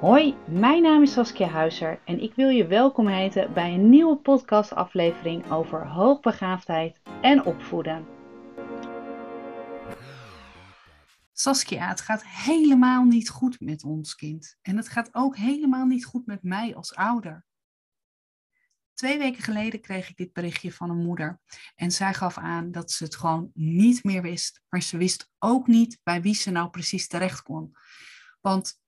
Hoi, 0.00 0.36
mijn 0.48 0.82
naam 0.82 1.02
is 1.02 1.12
Saskia 1.12 1.48
Huizer 1.48 2.00
en 2.04 2.20
ik 2.20 2.34
wil 2.34 2.48
je 2.48 2.66
welkom 2.66 3.08
heten 3.08 3.52
bij 3.52 3.74
een 3.74 3.90
nieuwe 3.90 4.16
podcastaflevering 4.16 5.50
over 5.50 5.86
hoogbegaafdheid 5.86 7.00
en 7.22 7.44
opvoeden. 7.44 8.06
Saskia, 11.32 11.88
het 11.88 12.00
gaat 12.00 12.26
helemaal 12.26 13.04
niet 13.04 13.28
goed 13.28 13.60
met 13.60 13.84
ons 13.84 14.14
kind. 14.14 14.56
En 14.62 14.76
het 14.76 14.88
gaat 14.88 15.08
ook 15.12 15.36
helemaal 15.36 15.86
niet 15.86 16.04
goed 16.04 16.26
met 16.26 16.42
mij 16.42 16.74
als 16.74 16.94
ouder. 16.94 17.44
Twee 18.94 19.18
weken 19.18 19.42
geleden 19.42 19.80
kreeg 19.80 20.08
ik 20.10 20.16
dit 20.16 20.32
berichtje 20.32 20.72
van 20.72 20.90
een 20.90 21.04
moeder. 21.04 21.40
En 21.74 21.90
zij 21.90 22.14
gaf 22.14 22.38
aan 22.38 22.72
dat 22.72 22.90
ze 22.90 23.04
het 23.04 23.16
gewoon 23.16 23.50
niet 23.54 24.04
meer 24.04 24.22
wist. 24.22 24.62
Maar 24.68 24.82
ze 24.82 24.96
wist 24.96 25.30
ook 25.38 25.66
niet 25.66 25.98
bij 26.02 26.22
wie 26.22 26.34
ze 26.34 26.50
nou 26.50 26.70
precies 26.70 27.08
terecht 27.08 27.42
kon. 27.42 27.72
Want 28.40 28.80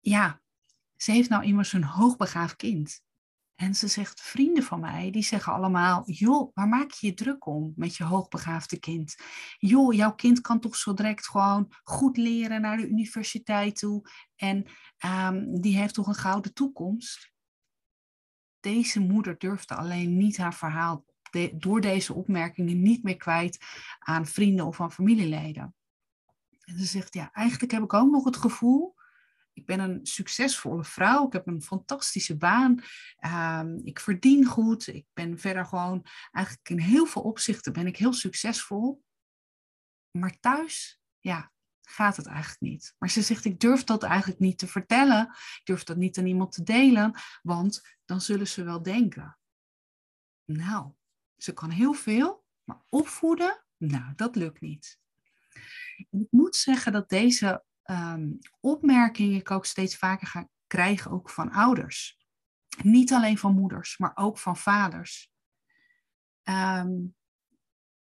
ja, 0.00 0.40
ze 0.96 1.12
heeft 1.12 1.28
nou 1.28 1.44
immers 1.44 1.72
een 1.72 1.84
hoogbegaafd 1.84 2.56
kind. 2.56 3.04
En 3.54 3.74
ze 3.74 3.86
zegt, 3.86 4.20
vrienden 4.20 4.62
van 4.62 4.80
mij, 4.80 5.10
die 5.10 5.22
zeggen 5.22 5.52
allemaal, 5.52 6.10
joh, 6.10 6.50
waar 6.54 6.68
maak 6.68 6.90
je 6.90 7.06
je 7.06 7.14
druk 7.14 7.46
om 7.46 7.72
met 7.76 7.96
je 7.96 8.04
hoogbegaafde 8.04 8.78
kind? 8.78 9.16
Joh, 9.58 9.94
jouw 9.94 10.14
kind 10.14 10.40
kan 10.40 10.60
toch 10.60 10.76
zo 10.76 10.94
direct 10.94 11.28
gewoon 11.28 11.72
goed 11.82 12.16
leren 12.16 12.60
naar 12.60 12.76
de 12.76 12.88
universiteit 12.88 13.76
toe 13.76 14.10
en 14.36 14.66
um, 15.06 15.60
die 15.60 15.76
heeft 15.76 15.94
toch 15.94 16.06
een 16.06 16.14
gouden 16.14 16.54
toekomst? 16.54 17.32
Deze 18.60 19.00
moeder 19.00 19.38
durfde 19.38 19.74
alleen 19.74 20.16
niet 20.16 20.36
haar 20.36 20.54
verhaal 20.54 21.04
door 21.52 21.80
deze 21.80 22.14
opmerkingen 22.14 22.82
niet 22.82 23.02
meer 23.02 23.16
kwijt 23.16 23.64
aan 23.98 24.26
vrienden 24.26 24.66
of 24.66 24.80
aan 24.80 24.92
familieleden. 24.92 25.74
En 26.60 26.78
ze 26.78 26.84
zegt, 26.84 27.14
ja, 27.14 27.32
eigenlijk 27.32 27.72
heb 27.72 27.82
ik 27.82 27.92
ook 27.92 28.10
nog 28.10 28.24
het 28.24 28.36
gevoel 28.36 28.95
ik 29.56 29.66
ben 29.66 29.80
een 29.80 30.06
succesvolle 30.06 30.84
vrouw. 30.84 31.26
Ik 31.26 31.32
heb 31.32 31.46
een 31.46 31.62
fantastische 31.62 32.36
baan. 32.36 32.82
Ehm, 33.16 33.78
ik 33.84 34.00
verdien 34.00 34.44
goed. 34.44 34.86
Ik 34.86 35.06
ben 35.12 35.38
verder 35.38 35.66
gewoon, 35.66 36.06
eigenlijk 36.30 36.68
in 36.68 36.78
heel 36.78 37.06
veel 37.06 37.22
opzichten 37.22 37.72
ben 37.72 37.86
ik 37.86 37.96
heel 37.96 38.12
succesvol. 38.12 39.04
Maar 40.10 40.38
thuis, 40.40 41.00
ja, 41.18 41.52
gaat 41.82 42.16
het 42.16 42.26
eigenlijk 42.26 42.60
niet. 42.60 42.94
Maar 42.98 43.10
ze 43.10 43.22
zegt, 43.22 43.44
ik 43.44 43.60
durf 43.60 43.84
dat 43.84 44.02
eigenlijk 44.02 44.40
niet 44.40 44.58
te 44.58 44.66
vertellen. 44.66 45.22
Ik 45.30 45.62
durf 45.64 45.84
dat 45.84 45.96
niet 45.96 46.18
aan 46.18 46.26
iemand 46.26 46.52
te 46.52 46.62
delen, 46.62 47.20
want 47.42 47.96
dan 48.04 48.20
zullen 48.20 48.48
ze 48.48 48.64
wel 48.64 48.82
denken. 48.82 49.38
Nou, 50.44 50.92
ze 51.36 51.52
kan 51.52 51.70
heel 51.70 51.92
veel, 51.92 52.44
maar 52.64 52.82
opvoeden, 52.88 53.64
nou, 53.76 54.14
dat 54.14 54.36
lukt 54.36 54.60
niet. 54.60 54.98
ik 55.96 56.26
moet 56.30 56.56
zeggen 56.56 56.92
dat 56.92 57.08
deze 57.08 57.64
um, 57.90 58.38
opmerkingen 58.60 59.38
ik 59.38 59.50
ook 59.50 59.66
steeds 59.66 59.96
vaker 59.96 60.26
ga 60.26 60.48
krijgen, 60.66 61.10
ook 61.10 61.30
van 61.30 61.50
ouders. 61.50 62.24
Niet 62.82 63.12
alleen 63.12 63.38
van 63.38 63.54
moeders, 63.54 63.98
maar 63.98 64.12
ook 64.14 64.38
van 64.38 64.56
vaders. 64.56 65.32
Ehm, 66.42 66.92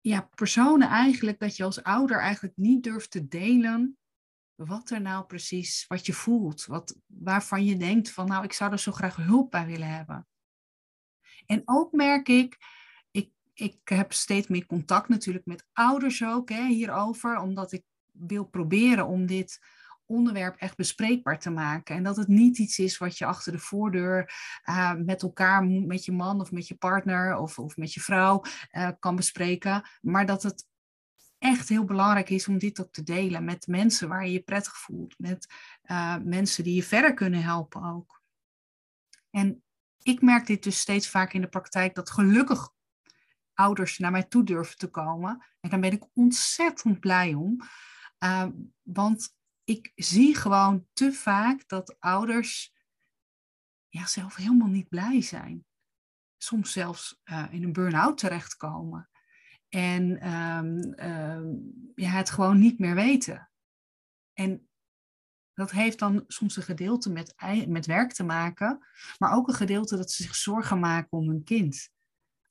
ja, 0.00 0.20
personen 0.20 0.88
eigenlijk 0.88 1.38
dat 1.38 1.56
je 1.56 1.64
als 1.64 1.82
ouder 1.82 2.20
eigenlijk 2.20 2.56
niet 2.56 2.82
durft 2.82 3.10
te 3.10 3.28
delen 3.28 3.98
wat 4.54 4.90
er 4.90 5.00
nou 5.00 5.24
precies, 5.24 5.86
wat 5.86 6.06
je 6.06 6.12
voelt, 6.12 6.64
wat, 6.64 7.00
waarvan 7.06 7.64
je 7.64 7.76
denkt 7.76 8.10
van 8.10 8.26
nou, 8.26 8.44
ik 8.44 8.52
zou 8.52 8.72
er 8.72 8.78
zo 8.78 8.92
graag 8.92 9.16
hulp 9.16 9.50
bij 9.50 9.66
willen 9.66 9.88
hebben. 9.88 10.26
En 11.46 11.62
ook 11.64 11.92
merk 11.92 12.28
ik, 12.28 12.58
ik, 13.10 13.32
ik 13.52 13.80
heb 13.84 14.12
steeds 14.12 14.48
meer 14.48 14.66
contact 14.66 15.08
natuurlijk 15.08 15.46
met 15.46 15.66
ouders 15.72 16.24
ook 16.24 16.48
hè, 16.48 16.66
hierover, 16.66 17.38
omdat 17.38 17.72
ik 17.72 17.84
wil 18.18 18.44
proberen 18.44 19.06
om 19.06 19.26
dit 19.26 19.60
onderwerp 20.06 20.56
echt 20.56 20.76
bespreekbaar 20.76 21.38
te 21.38 21.50
maken. 21.50 21.96
En 21.96 22.02
dat 22.02 22.16
het 22.16 22.28
niet 22.28 22.58
iets 22.58 22.78
is 22.78 22.98
wat 22.98 23.18
je 23.18 23.24
achter 23.24 23.52
de 23.52 23.58
voordeur 23.58 24.32
uh, 24.64 24.94
met 24.94 25.22
elkaar, 25.22 25.64
met 25.64 26.04
je 26.04 26.12
man 26.12 26.40
of 26.40 26.52
met 26.52 26.68
je 26.68 26.74
partner 26.74 27.36
of, 27.36 27.58
of 27.58 27.76
met 27.76 27.94
je 27.94 28.00
vrouw 28.00 28.42
uh, 28.72 28.88
kan 28.98 29.16
bespreken. 29.16 29.88
Maar 30.00 30.26
dat 30.26 30.42
het 30.42 30.66
echt 31.38 31.68
heel 31.68 31.84
belangrijk 31.84 32.30
is 32.30 32.48
om 32.48 32.58
dit 32.58 32.80
ook 32.80 32.92
te 32.92 33.02
delen 33.02 33.44
met 33.44 33.66
mensen 33.66 34.08
waar 34.08 34.26
je 34.26 34.32
je 34.32 34.42
prettig 34.42 34.76
voelt. 34.76 35.18
Met 35.18 35.46
uh, 35.84 36.16
mensen 36.16 36.64
die 36.64 36.74
je 36.74 36.82
verder 36.82 37.14
kunnen 37.14 37.42
helpen 37.42 37.82
ook. 37.84 38.22
En 39.30 39.62
ik 40.02 40.22
merk 40.22 40.46
dit 40.46 40.62
dus 40.62 40.78
steeds 40.78 41.08
vaak 41.08 41.32
in 41.32 41.40
de 41.40 41.48
praktijk 41.48 41.94
dat 41.94 42.10
gelukkig 42.10 42.72
ouders 43.54 43.98
naar 43.98 44.10
mij 44.10 44.22
toe 44.22 44.44
durven 44.44 44.76
te 44.76 44.90
komen. 44.90 45.44
En 45.60 45.70
daar 45.70 45.80
ben 45.80 45.92
ik 45.92 46.04
ontzettend 46.14 47.00
blij 47.00 47.34
om. 47.34 47.60
Uh, 48.18 48.46
want 48.82 49.36
ik 49.64 49.92
zie 49.94 50.34
gewoon 50.34 50.86
te 50.92 51.12
vaak 51.12 51.68
dat 51.68 51.96
ouders 52.00 52.74
ja, 53.88 54.06
zelf 54.06 54.34
helemaal 54.34 54.68
niet 54.68 54.88
blij 54.88 55.20
zijn. 55.20 55.64
Soms 56.36 56.72
zelfs 56.72 57.20
uh, 57.24 57.46
in 57.50 57.62
een 57.62 57.72
burn-out 57.72 58.18
terechtkomen. 58.18 59.08
En 59.68 60.32
um, 60.34 61.00
um, 61.10 61.72
ja, 61.94 62.10
het 62.10 62.30
gewoon 62.30 62.58
niet 62.58 62.78
meer 62.78 62.94
weten. 62.94 63.50
En 64.32 64.68
dat 65.54 65.70
heeft 65.70 65.98
dan 65.98 66.24
soms 66.26 66.56
een 66.56 66.62
gedeelte 66.62 67.10
met, 67.10 67.34
met 67.66 67.86
werk 67.86 68.12
te 68.12 68.24
maken, 68.24 68.86
maar 69.18 69.32
ook 69.32 69.48
een 69.48 69.54
gedeelte 69.54 69.96
dat 69.96 70.10
ze 70.10 70.22
zich 70.22 70.34
zorgen 70.34 70.80
maken 70.80 71.18
om 71.18 71.28
hun 71.28 71.44
kind. 71.44 71.88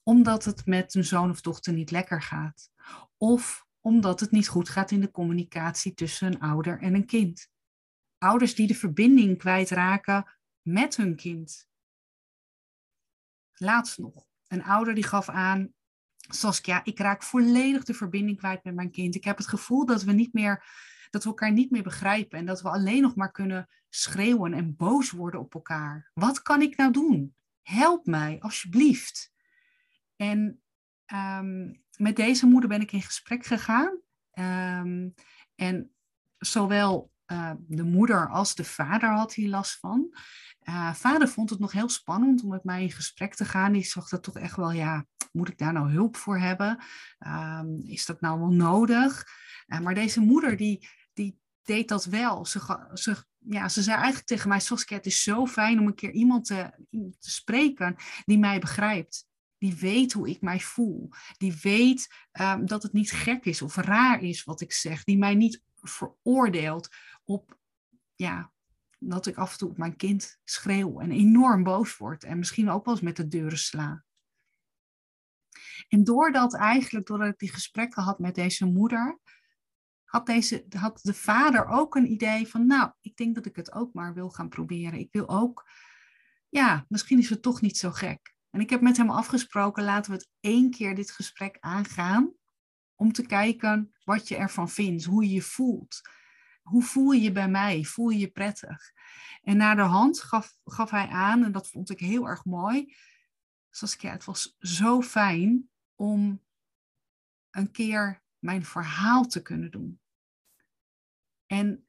Omdat 0.04 0.46
het 0.46 0.66
met 0.66 0.94
hun 0.94 1.06
zoon 1.06 1.30
of 1.30 1.42
dochter 1.42 1.74
niet 1.74 1.92
lekker 1.92 2.22
gaat. 2.22 2.70
Of 3.18 3.66
omdat 3.84 4.20
het 4.20 4.32
niet 4.32 4.48
goed 4.48 4.70
gaat 4.70 4.92
in 4.92 5.02
de 5.02 5.12
communicatie 5.12 5.94
tussen 5.94 6.28
een 6.28 6.40
ouder 6.40 6.82
en 6.82 6.94
een 6.94 7.06
kind. 7.06 7.48
Ouders 8.18 8.56
die 8.56 8.68
de 8.68 8.76
verbinding 8.76 9.38
kwijtraken 9.38 10.38
met 10.62 10.96
hun 10.96 11.16
kind. 11.16 11.68
Laatst 13.54 13.98
nog, 13.98 14.26
een 14.48 14.64
ouder 14.64 14.94
die 14.94 15.04
gaf 15.04 15.30
aan, 15.30 15.74
Saskia, 16.18 16.82
ik 16.84 17.00
raak 17.00 17.24
volledig 17.24 17.84
de 17.84 17.94
verbinding 17.94 18.38
kwijt 18.38 18.64
met 18.64 18.76
mijn 18.76 18.92
kind. 18.92 19.16
Ik 19.16 19.24
heb 19.24 19.38
het 19.38 19.48
gevoel 19.48 19.86
dat 19.86 20.04
we 20.04 20.12
niet 20.12 20.34
meer, 20.34 20.66
dat 21.10 21.24
we 21.24 21.30
elkaar 21.30 21.52
niet 21.52 21.72
meer 21.72 21.84
begrijpen 21.84 22.40
en 22.40 22.46
dat 22.46 22.62
we 22.62 22.70
alleen 22.70 23.02
nog 23.02 23.16
maar 23.16 23.32
kunnen 23.32 23.70
schreeuwen 23.90 24.54
en 24.54 24.76
boos 24.76 25.12
worden 25.12 25.40
op 25.40 25.54
elkaar. 25.54 26.12
Wat 26.14 26.42
kan 26.42 26.62
ik 26.62 26.78
nou 26.78 26.92
doen? 26.92 27.36
Help 27.62 28.06
mij, 28.06 28.40
alsjeblieft. 28.40 29.34
En 30.16 30.62
um, 31.14 31.83
met 31.98 32.16
deze 32.16 32.46
moeder 32.46 32.70
ben 32.70 32.82
ik 32.82 32.92
in 32.92 33.02
gesprek 33.02 33.46
gegaan. 33.46 34.00
Um, 34.40 35.14
en 35.56 35.92
zowel 36.38 37.12
uh, 37.28 37.52
de 37.58 37.84
moeder 37.84 38.30
als 38.30 38.56
de 38.56 38.64
vader 38.64 39.10
had 39.10 39.34
hier 39.34 39.50
last 39.50 39.80
van. 39.80 40.18
Uh, 40.64 40.94
vader 40.94 41.28
vond 41.28 41.50
het 41.50 41.60
nog 41.60 41.72
heel 41.72 41.90
spannend 41.90 42.44
om 42.44 42.50
met 42.50 42.64
mij 42.64 42.82
in 42.82 42.92
gesprek 42.92 43.36
te 43.36 43.46
gaan. 43.46 43.72
Die 43.72 43.84
zag 43.84 44.10
dat 44.10 44.24
toch 44.24 44.38
echt 44.38 44.56
wel, 44.56 44.72
ja, 44.72 45.06
moet 45.32 45.50
ik 45.50 45.58
daar 45.58 45.74
nou 45.74 45.92
hulp 45.92 46.18
voor 46.18 46.40
hebben? 46.40 46.84
Um, 47.28 47.82
is 47.86 48.06
dat 48.06 48.22
nou 48.22 48.40
wel 48.40 48.52
nodig? 48.52 49.28
Uh, 49.68 49.80
maar 49.80 49.94
deze 49.94 50.20
moeder, 50.20 50.58
die, 50.58 50.88
die 51.14 51.40
deed 51.64 51.88
dat 51.88 52.06
wel. 52.06 52.46
Ze, 52.46 52.90
ze, 52.94 53.24
ja, 53.38 53.70
ze 53.70 53.82
zei 53.82 53.96
eigenlijk 53.96 54.28
tegen 54.28 54.50
mij, 54.50 54.60
Saskia, 54.60 54.98
het 54.98 55.06
is 55.06 55.24
zo 55.24 55.46
fijn 55.46 55.80
om 55.80 55.88
een 55.88 55.96
keer 55.96 56.12
iemand 56.12 56.46
te 56.46 56.72
spreken 57.20 57.96
die 58.26 58.40
mij 58.40 58.60
begrijpt 58.60 59.26
die 59.64 59.76
weet 59.76 60.14
hoe 60.14 60.30
ik 60.30 60.42
mij 60.42 60.60
voel. 60.60 61.10
Die 61.38 61.58
weet 61.62 62.08
um, 62.42 62.66
dat 62.66 62.84
het 62.84 62.94
niet 62.94 63.12
gek 63.12 63.46
is 63.46 63.62
of 63.62 63.76
raar 63.76 64.22
is 64.22 64.44
wat 64.44 64.62
ik 64.62 64.74
zeg. 64.74 65.04
Die 65.04 65.18
mij 65.18 65.36
niet 65.36 65.62
veroordeelt 65.76 66.90
op, 67.24 67.58
ja, 68.16 68.52
dat 69.00 69.26
ik 69.26 69.38
af 69.38 69.52
en 69.52 69.58
toe 69.58 69.70
op 69.70 69.78
mijn 69.78 69.96
kind 69.96 70.40
schreeuw 70.44 71.00
en 71.00 71.12
enorm 71.12 71.64
boos 71.64 71.98
word. 71.98 72.24
En 72.24 72.38
misschien 72.38 72.70
ook 72.70 72.86
wel 72.86 72.94
eens 72.94 73.04
met 73.04 73.16
de 73.16 73.28
deuren 73.28 73.58
sla. 73.58 74.04
En 75.88 76.04
doordat 76.04 76.56
eigenlijk, 76.56 77.06
doordat 77.06 77.28
ik 77.28 77.40
die 77.40 77.52
gesprekken 77.52 78.04
had 78.04 78.20
met 78.20 78.36
deze 78.36 78.66
moeder, 78.66 79.20
had, 80.04 80.26
deze, 80.26 80.66
had 80.70 81.00
de 81.02 81.14
vader 81.14 81.66
ook 81.66 81.96
een 81.96 82.12
idee 82.12 82.48
van, 82.48 82.66
nou, 82.66 82.92
ik 83.02 83.16
denk 83.16 83.36
dat 83.36 83.46
ik 83.46 83.56
het 83.56 83.74
ook 83.74 83.94
maar 83.94 84.14
wil 84.14 84.30
gaan 84.30 84.50
proberen. 84.50 85.00
Ik 85.00 85.12
wil 85.12 85.30
ook, 85.30 85.70
ja, 86.50 86.86
misschien 86.88 87.20
is 87.20 87.30
het 87.30 87.42
toch 87.42 87.62
niet 87.62 87.78
zo 87.78 87.92
gek. 87.92 88.33
En 88.54 88.60
ik 88.60 88.70
heb 88.70 88.82
met 88.82 88.98
hem 88.98 89.10
afgesproken, 89.10 89.84
laten 89.84 90.12
we 90.12 90.18
het 90.18 90.30
één 90.40 90.72
keer 90.72 90.96
dit 90.96 91.12
gesprek 91.12 91.58
aangaan. 91.60 92.34
Om 92.96 93.12
te 93.12 93.26
kijken 93.26 93.96
wat 94.04 94.28
je 94.28 94.36
ervan 94.36 94.70
vindt, 94.70 95.04
hoe 95.04 95.24
je 95.24 95.34
je 95.34 95.42
voelt. 95.42 96.02
Hoe 96.62 96.84
voel 96.84 97.12
je 97.12 97.22
je 97.22 97.32
bij 97.32 97.50
mij? 97.50 97.84
Voel 97.84 98.10
je 98.10 98.20
je 98.20 98.32
prettig? 98.32 98.92
En 99.42 99.58
naar 99.58 99.76
de 99.76 99.82
hand 99.82 100.22
gaf, 100.22 100.56
gaf 100.64 100.90
hij 100.90 101.08
aan, 101.08 101.44
en 101.44 101.52
dat 101.52 101.70
vond 101.70 101.90
ik 101.90 102.00
heel 102.00 102.28
erg 102.28 102.46
mooi. 102.46 102.96
Ja, 103.98 104.12
het 104.12 104.26
was 104.26 104.56
zo 104.60 105.02
fijn 105.02 105.70
om 105.96 106.42
een 107.50 107.72
keer 107.72 108.24
mijn 108.40 108.66
verhaal 108.66 109.26
te 109.26 109.42
kunnen 109.42 109.72
doen. 109.72 110.00
En 111.46 111.88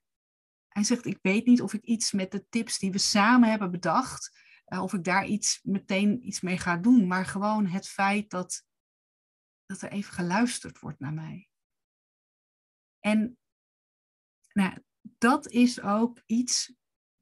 hij 0.68 0.82
zegt, 0.82 1.06
ik 1.06 1.18
weet 1.22 1.46
niet 1.46 1.62
of 1.62 1.72
ik 1.72 1.82
iets 1.82 2.12
met 2.12 2.30
de 2.30 2.48
tips 2.48 2.78
die 2.78 2.92
we 2.92 2.98
samen 2.98 3.50
hebben 3.50 3.70
bedacht, 3.70 4.43
uh, 4.68 4.82
of 4.82 4.92
ik 4.92 5.04
daar 5.04 5.26
iets, 5.26 5.60
meteen 5.62 6.26
iets 6.26 6.40
mee 6.40 6.58
ga 6.58 6.76
doen. 6.76 7.06
Maar 7.06 7.26
gewoon 7.26 7.66
het 7.66 7.88
feit 7.88 8.30
dat, 8.30 8.64
dat 9.66 9.82
er 9.82 9.90
even 9.90 10.12
geluisterd 10.12 10.78
wordt 10.78 11.00
naar 11.00 11.12
mij. 11.12 11.48
En 13.00 13.38
nou, 14.52 14.78
dat 15.18 15.48
is 15.48 15.80
ook 15.80 16.22
iets 16.26 16.74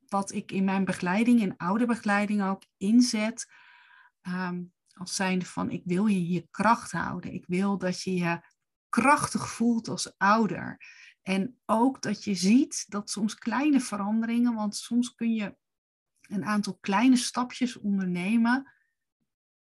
wat 0.06 0.32
ik 0.32 0.52
in 0.52 0.64
mijn 0.64 0.84
begeleiding, 0.84 1.40
in 1.40 1.56
oude 1.56 1.86
begeleiding 1.86 2.42
ook 2.42 2.64
inzet. 2.76 3.46
Ehm, 4.20 4.64
als 4.92 5.14
zijnde 5.14 5.46
van, 5.46 5.70
ik 5.70 5.82
wil 5.84 6.06
je 6.06 6.28
je 6.28 6.48
kracht 6.50 6.92
houden. 6.92 7.32
Ik 7.32 7.46
wil 7.46 7.78
dat 7.78 8.02
je 8.02 8.14
je 8.14 8.40
krachtig 8.88 9.50
voelt 9.50 9.88
als 9.88 10.18
ouder. 10.18 10.84
En 11.22 11.60
ook 11.64 12.02
dat 12.02 12.24
je 12.24 12.34
ziet 12.34 12.84
dat 12.88 13.10
soms 13.10 13.34
kleine 13.34 13.80
veranderingen, 13.80 14.54
want 14.54 14.76
soms 14.76 15.14
kun 15.14 15.34
je 15.34 15.56
een 16.28 16.44
aantal 16.44 16.78
kleine 16.80 17.16
stapjes 17.16 17.76
ondernemen 17.76 18.72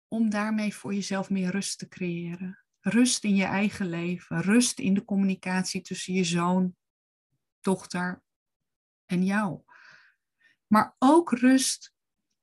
om 0.08 0.30
daarmee 0.30 0.74
voor 0.74 0.94
jezelf 0.94 1.30
meer 1.30 1.50
rust 1.50 1.78
te 1.78 1.88
creëren. 1.88 2.64
Rust 2.80 3.24
in 3.24 3.34
je 3.34 3.44
eigen 3.44 3.88
leven, 3.88 4.40
rust 4.40 4.78
in 4.78 4.94
de 4.94 5.04
communicatie 5.04 5.80
tussen 5.80 6.14
je 6.14 6.24
zoon, 6.24 6.76
dochter 7.60 8.22
en 9.06 9.24
jou. 9.24 9.60
Maar 10.66 10.94
ook 10.98 11.32
rust 11.32 11.94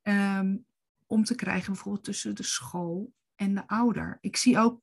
um, 0.02 0.66
om 1.06 1.24
te 1.24 1.36
krijgen 1.36 1.74
bijvoorbeeld 1.74 2.04
tussen 2.04 2.36
de 2.36 2.44
school 2.44 3.14
en 3.36 3.56
de 3.56 3.68
ouder. 3.68 4.18
Ik 4.22 4.36
zie 4.36 4.58
ook 4.58 4.81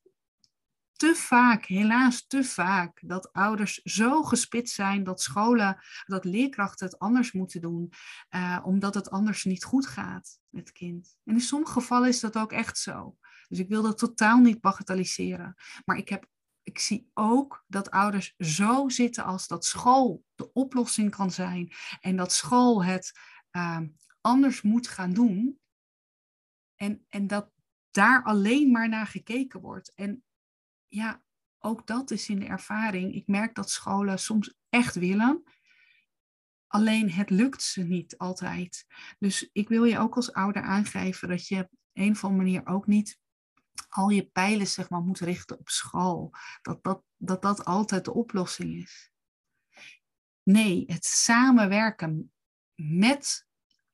te 0.97 1.15
vaak, 1.15 1.65
helaas 1.65 2.27
te 2.27 2.45
vaak, 2.45 3.01
dat 3.05 3.33
ouders 3.33 3.81
zo 3.83 4.23
gespitst 4.23 4.75
zijn 4.75 5.05
dat 5.05 5.23
scholen, 5.23 5.85
dat 6.07 6.25
leerkrachten 6.25 6.87
het 6.87 6.99
anders 6.99 7.33
moeten 7.33 7.61
doen, 7.61 7.93
uh, 8.31 8.61
omdat 8.65 8.95
het 8.95 9.11
anders 9.11 9.45
niet 9.45 9.65
goed 9.65 9.87
gaat 9.87 10.39
met 10.49 10.67
het 10.67 10.73
kind. 10.73 11.17
En 11.25 11.35
in 11.35 11.41
sommige 11.41 11.73
gevallen 11.73 12.09
is 12.09 12.21
dat 12.21 12.37
ook 12.37 12.53
echt 12.53 12.79
zo. 12.79 13.17
Dus 13.49 13.59
ik 13.59 13.69
wil 13.69 13.83
dat 13.83 13.99
totaal 13.99 14.39
niet 14.39 14.61
bagatelliseren. 14.61 15.55
Maar 15.85 15.97
ik, 15.97 16.09
heb, 16.09 16.27
ik 16.63 16.79
zie 16.79 17.11
ook 17.15 17.65
dat 17.67 17.91
ouders 17.91 18.35
zo 18.39 18.89
zitten 18.89 19.25
als 19.25 19.47
dat 19.47 19.65
school 19.65 20.25
de 20.35 20.53
oplossing 20.53 21.11
kan 21.11 21.31
zijn 21.31 21.73
en 22.01 22.17
dat 22.17 22.33
school 22.33 22.85
het 22.85 23.19
uh, 23.53 23.81
anders 24.21 24.63
moet 24.63 24.89
gaan 24.89 25.13
doen. 25.13 25.59
En, 26.75 27.07
en 27.09 27.27
dat 27.27 27.51
daar 27.91 28.23
alleen 28.23 28.71
maar 28.71 28.89
naar 28.89 29.07
gekeken 29.07 29.61
wordt. 29.61 29.95
En 29.95 30.24
ja, 30.95 31.23
ook 31.59 31.87
dat 31.87 32.11
is 32.11 32.29
in 32.29 32.39
de 32.39 32.47
ervaring. 32.47 33.15
Ik 33.15 33.27
merk 33.27 33.55
dat 33.55 33.71
scholen 33.71 34.19
soms 34.19 34.55
echt 34.69 34.95
willen. 34.95 35.43
Alleen 36.67 37.11
het 37.11 37.31
lukt 37.31 37.63
ze 37.63 37.83
niet 37.83 38.19
altijd. 38.19 38.87
Dus 39.19 39.49
ik 39.53 39.69
wil 39.69 39.85
je 39.85 39.99
ook 39.99 40.17
als 40.17 40.33
ouder 40.33 40.63
aangeven 40.63 41.29
dat 41.29 41.47
je 41.49 41.59
op 41.59 41.71
een 41.93 42.11
of 42.11 42.25
andere 42.25 42.43
manier 42.43 42.67
ook 42.67 42.87
niet 42.87 43.19
al 43.89 44.09
je 44.09 44.27
pijlen 44.27 44.67
zeg 44.67 44.89
maar, 44.91 45.01
moet 45.01 45.21
richten 45.21 45.59
op 45.59 45.69
school. 45.69 46.33
Dat 46.63 46.85
dat, 46.85 47.03
dat 47.17 47.43
dat 47.43 47.65
altijd 47.65 48.05
de 48.05 48.15
oplossing 48.15 48.83
is. 48.83 49.13
Nee, 50.43 50.85
het 50.87 51.05
samenwerken 51.05 52.33
met 52.75 53.47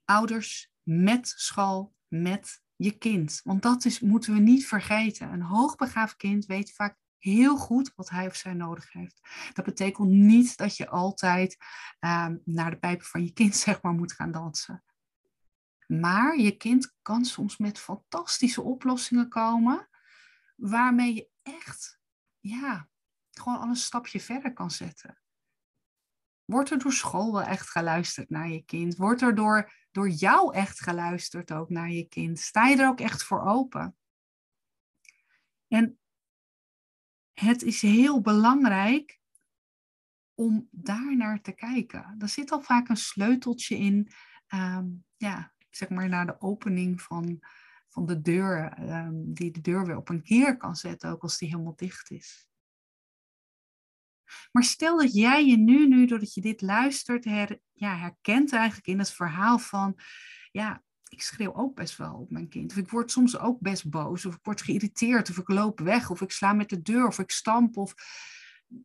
ouders, 0.05 0.70
met 0.82 1.29
school, 1.29 1.94
met 2.08 2.62
je 2.84 2.98
kind. 2.98 3.40
Want 3.44 3.62
dat 3.62 3.84
is, 3.84 4.00
moeten 4.00 4.34
we 4.34 4.40
niet 4.40 4.66
vergeten. 4.66 5.32
Een 5.32 5.42
hoogbegaafd 5.42 6.16
kind 6.16 6.46
weet 6.46 6.72
vaak 6.72 6.96
heel 7.18 7.56
goed 7.56 7.92
wat 7.94 8.10
hij 8.10 8.26
of 8.26 8.34
zij 8.36 8.54
nodig 8.54 8.92
heeft. 8.92 9.20
Dat 9.52 9.64
betekent 9.64 10.08
niet 10.08 10.56
dat 10.56 10.76
je 10.76 10.88
altijd 10.88 11.56
uh, 12.00 12.26
naar 12.44 12.70
de 12.70 12.78
pijpen 12.78 13.06
van 13.06 13.24
je 13.24 13.32
kind 13.32 13.56
zeg 13.66 13.82
maar, 13.82 13.92
moet 13.92 14.12
gaan 14.12 14.32
dansen. 14.32 14.84
Maar 15.86 16.38
je 16.38 16.56
kind 16.56 16.94
kan 17.02 17.24
soms 17.24 17.56
met 17.56 17.78
fantastische 17.78 18.62
oplossingen 18.62 19.28
komen, 19.28 19.88
waarmee 20.56 21.14
je 21.14 21.28
echt, 21.42 22.00
ja, 22.38 22.88
gewoon 23.30 23.58
al 23.58 23.68
een 23.68 23.76
stapje 23.76 24.20
verder 24.20 24.52
kan 24.52 24.70
zetten. 24.70 25.19
Wordt 26.50 26.70
er 26.70 26.79
door 26.79 26.93
school 26.93 27.32
wel 27.32 27.43
echt 27.43 27.70
geluisterd 27.70 28.31
naar 28.31 28.49
je 28.49 28.62
kind? 28.62 28.97
Wordt 28.97 29.23
er 29.23 29.35
door, 29.35 29.73
door 29.91 30.08
jou 30.08 30.55
echt 30.55 30.81
geluisterd 30.81 31.52
ook 31.52 31.69
naar 31.69 31.91
je 31.91 32.08
kind? 32.08 32.38
Sta 32.38 32.67
je 32.67 32.76
er 32.76 32.88
ook 32.88 33.00
echt 33.00 33.23
voor 33.23 33.43
open? 33.43 33.97
En 35.69 35.99
het 37.32 37.62
is 37.62 37.82
heel 37.82 38.20
belangrijk 38.20 39.20
om 40.35 40.69
daar 40.70 41.17
naar 41.17 41.41
te 41.41 41.52
kijken. 41.52 42.14
Er 42.19 42.29
zit 42.29 42.50
al 42.50 42.62
vaak 42.62 42.88
een 42.88 42.97
sleuteltje 42.97 43.76
in, 43.76 44.08
um, 44.55 45.05
ja, 45.17 45.52
zeg 45.70 45.88
maar 45.88 46.08
naar 46.08 46.26
de 46.26 46.41
opening 46.41 47.02
van, 47.02 47.41
van 47.88 48.06
de 48.06 48.20
deur, 48.20 48.79
um, 48.91 49.35
die 49.35 49.50
de 49.50 49.61
deur 49.61 49.87
weer 49.87 49.97
op 49.97 50.08
een 50.08 50.23
keer 50.23 50.56
kan 50.56 50.76
zetten, 50.76 51.11
ook 51.11 51.23
als 51.23 51.38
die 51.38 51.49
helemaal 51.49 51.76
dicht 51.76 52.11
is. 52.11 52.50
Maar 54.52 54.64
stel 54.64 54.98
dat 54.98 55.14
jij 55.14 55.46
je 55.46 55.56
nu, 55.56 55.88
nu 55.88 56.06
doordat 56.06 56.34
je 56.34 56.40
dit 56.40 56.60
luistert, 56.60 57.24
her, 57.24 57.58
ja, 57.72 57.96
herkent 57.96 58.52
eigenlijk 58.52 58.86
in 58.86 58.98
het 58.98 59.10
verhaal 59.10 59.58
van, 59.58 59.98
ja, 60.50 60.82
ik 61.08 61.22
schreeuw 61.22 61.54
ook 61.54 61.74
best 61.74 61.96
wel 61.96 62.14
op 62.14 62.30
mijn 62.30 62.48
kind. 62.48 62.70
Of 62.70 62.76
ik 62.76 62.90
word 62.90 63.10
soms 63.10 63.38
ook 63.38 63.60
best 63.60 63.90
boos, 63.90 64.26
of 64.26 64.34
ik 64.34 64.44
word 64.44 64.62
geïrriteerd, 64.62 65.30
of 65.30 65.38
ik 65.38 65.48
loop 65.48 65.78
weg, 65.78 66.10
of 66.10 66.20
ik 66.20 66.30
sla 66.30 66.52
met 66.52 66.68
de 66.68 66.82
deur, 66.82 67.06
of 67.06 67.18
ik 67.18 67.30
stamp, 67.30 67.76
of 67.76 67.94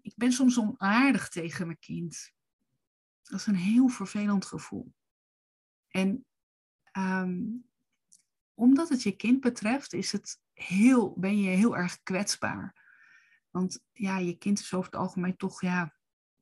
ik 0.01 0.13
ben 0.15 0.31
soms 0.31 0.59
onaardig 0.59 1.29
tegen 1.29 1.65
mijn 1.65 1.79
kind. 1.79 2.31
Dat 3.21 3.39
is 3.39 3.45
een 3.45 3.55
heel 3.55 3.87
vervelend 3.87 4.45
gevoel. 4.45 4.93
En 5.87 6.25
um, 6.97 7.65
omdat 8.53 8.89
het 8.89 9.03
je 9.03 9.15
kind 9.15 9.39
betreft, 9.39 9.93
is 9.93 10.11
het 10.11 10.39
heel, 10.53 11.13
ben 11.17 11.41
je 11.41 11.49
heel 11.49 11.77
erg 11.77 12.03
kwetsbaar. 12.03 12.84
Want 13.55 13.83
ja, 13.91 14.17
je 14.17 14.37
kind 14.37 14.59
is 14.59 14.73
over 14.73 14.91
het 14.91 14.99
algemeen 14.99 15.37
toch 15.37 15.61
ja, 15.61 15.95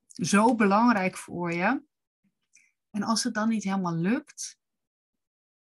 zo 0.07 0.55
belangrijk 0.55 1.17
voor 1.17 1.53
je. 1.53 1.83
En 2.89 3.03
als 3.03 3.23
het 3.23 3.33
dan 3.33 3.49
niet 3.49 3.63
helemaal 3.63 3.95
lukt, 3.95 4.59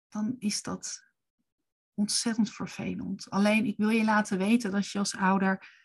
dan 0.09 0.37
is 0.39 0.63
dat 0.63 1.05
ontzettend 1.95 2.53
vervelend. 2.53 3.31
Alleen 3.31 3.67
ik 3.67 3.77
wil 3.77 3.89
je 3.89 4.05
laten 4.05 4.39
weten 4.39 4.71
dat 4.71 4.91
je 4.91 4.99
als 4.99 5.17
ouder, 5.17 5.79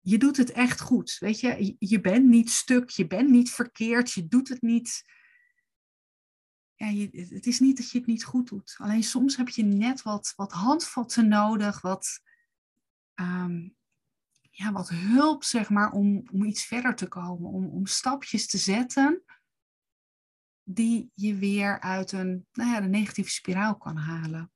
je 0.00 0.18
doet 0.18 0.36
het 0.36 0.50
echt 0.50 0.80
goed. 0.80 1.16
Weet 1.18 1.40
je, 1.40 1.76
je 1.78 2.00
bent 2.00 2.26
niet 2.26 2.50
stuk, 2.50 2.90
je 2.90 3.06
bent 3.06 3.28
niet 3.28 3.50
verkeerd, 3.50 4.12
je 4.12 4.28
doet 4.28 4.48
het 4.48 4.62
niet. 4.62 5.04
Ja, 6.74 6.86
het 7.12 7.46
is 7.46 7.60
niet 7.60 7.76
dat 7.76 7.90
je 7.90 7.98
het 7.98 8.06
niet 8.06 8.24
goed 8.24 8.48
doet. 8.48 8.74
Alleen 8.78 9.02
soms 9.02 9.36
heb 9.36 9.48
je 9.48 9.62
net 9.62 10.02
wat, 10.02 10.32
wat 10.36 10.52
handvatten 10.52 11.28
nodig, 11.28 11.80
wat, 11.80 12.20
ehm, 13.14 13.68
ja, 14.50 14.72
wat 14.72 14.88
hulp, 14.88 15.44
zeg 15.44 15.70
maar, 15.70 15.92
om, 15.92 16.28
om 16.32 16.44
iets 16.44 16.64
verder 16.64 16.94
te 16.94 17.08
komen, 17.08 17.50
om, 17.50 17.68
om 17.68 17.86
stapjes 17.86 18.46
te 18.46 18.58
zetten 18.58 19.22
die 20.62 21.10
je 21.14 21.34
weer 21.34 21.80
uit 21.80 22.12
een 22.12 22.46
nou 22.52 22.70
ja, 22.70 22.80
de 22.80 22.88
negatieve 22.88 23.30
spiraal 23.30 23.76
kan 23.76 23.96
halen. 23.96 24.52